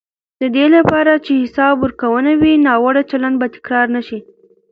د 0.41 0.43
دې 0.55 0.65
لپاره 0.75 1.13
چې 1.25 1.33
حساب 1.41 1.75
ورکونه 1.83 2.31
وي، 2.41 2.53
ناوړه 2.67 3.03
چلند 3.11 3.35
به 3.41 3.47
تکرار 3.55 3.87
نه 3.95 4.01
شي. 4.07 4.19